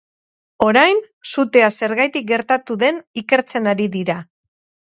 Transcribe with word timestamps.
Orain, 0.67 1.01
sutea 1.33 1.69
zergatik 1.81 2.25
gertatu 2.33 2.79
den 2.85 2.99
ikertzen 3.25 3.73
ari 3.75 3.91
dira. 3.99 4.21